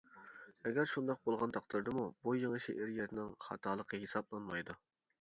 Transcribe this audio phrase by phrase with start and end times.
[0.69, 4.83] ئەگەر شۇنداق بولغان تەقدىردىمۇ، بۇ يېڭى شېئىرىيەتنىڭ خاتالىقى ھېسابلانمايدۇ.